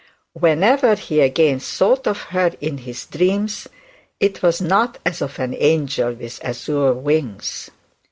[0.33, 3.67] Whenever he again thought of her in his dreams,
[4.19, 7.69] it was not as of an angel with azure wings.